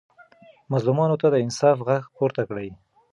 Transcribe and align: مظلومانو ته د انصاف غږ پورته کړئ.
مظلومانو 0.71 1.15
ته 1.21 1.27
د 1.31 1.35
انصاف 1.45 1.77
غږ 1.87 2.03
پورته 2.15 2.41
کړئ. 2.49 2.69